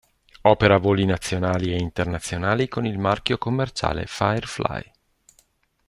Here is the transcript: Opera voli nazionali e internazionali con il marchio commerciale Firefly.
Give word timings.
Opera 0.41 0.77
voli 0.79 1.05
nazionali 1.05 1.71
e 1.71 1.77
internazionali 1.77 2.67
con 2.67 2.87
il 2.87 2.97
marchio 2.97 3.37
commerciale 3.37 4.05
Firefly. 4.07 4.91